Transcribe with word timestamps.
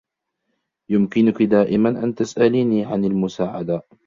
يمكنكِ 0.89 1.43
دائماً 1.43 1.89
أن 1.89 2.15
تسأليني 2.15 2.85
عن 2.85 3.05
المساعدة. 3.05 3.83